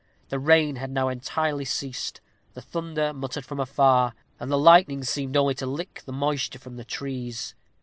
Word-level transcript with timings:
The 0.29 0.39
rain 0.39 0.77
had 0.77 0.89
now 0.89 1.09
entirely 1.09 1.63
ceased; 1.63 2.21
the 2.55 2.61
thunder 2.63 3.13
muttered 3.13 3.45
from 3.45 3.59
afar, 3.59 4.15
and 4.39 4.49
the 4.51 4.57
lightning 4.57 5.03
seemed 5.03 5.37
only 5.37 5.53
to 5.53 5.67
lick 5.67 6.01
the 6.07 6.11
moisture 6.11 6.57
from 6.57 6.75
the 6.77 6.83
trees. 6.83 7.53